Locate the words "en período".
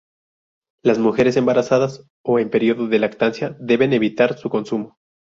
2.39-2.87